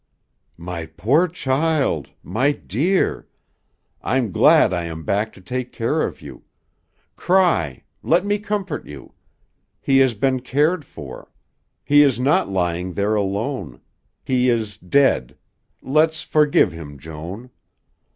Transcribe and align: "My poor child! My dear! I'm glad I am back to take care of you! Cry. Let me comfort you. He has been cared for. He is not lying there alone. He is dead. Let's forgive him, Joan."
"My 0.57 0.87
poor 0.87 1.27
child! 1.27 2.09
My 2.23 2.53
dear! 2.53 3.27
I'm 4.01 4.31
glad 4.31 4.73
I 4.73 4.85
am 4.85 5.03
back 5.03 5.31
to 5.33 5.41
take 5.41 5.71
care 5.71 6.01
of 6.01 6.23
you! 6.23 6.43
Cry. 7.15 7.83
Let 8.01 8.25
me 8.25 8.39
comfort 8.39 8.87
you. 8.87 9.13
He 9.79 9.99
has 9.99 10.15
been 10.15 10.39
cared 10.39 10.85
for. 10.85 11.31
He 11.85 12.01
is 12.01 12.19
not 12.19 12.49
lying 12.49 12.93
there 12.93 13.13
alone. 13.13 13.79
He 14.25 14.49
is 14.49 14.75
dead. 14.75 15.37
Let's 15.83 16.23
forgive 16.23 16.71
him, 16.71 16.97
Joan." 16.97 17.51